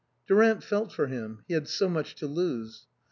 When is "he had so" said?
1.47-1.87